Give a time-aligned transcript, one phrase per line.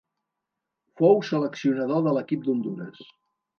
[1.01, 3.07] Fou seleccionador de l'equip d'Hondures.